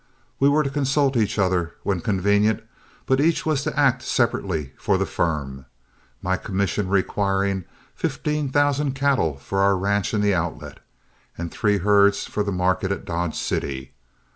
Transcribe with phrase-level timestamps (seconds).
[0.39, 2.63] We were to consult each other when convenient,
[3.05, 5.67] but each was to act separately for the firm,
[6.23, 10.79] my commission requiring fifteen thousand cattle for our ranch in the Outlet,
[11.37, 13.93] and three herds for the market at Dodge City.